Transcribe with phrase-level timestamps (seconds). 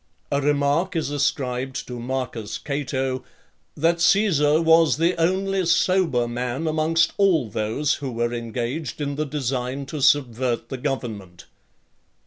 [0.31, 3.23] A remark is ascribed to Marcus Cato,
[3.77, 9.27] "that Caesar was the only sober man amongst all those who were engaged in the
[9.27, 11.45] design to subvert (35) the government."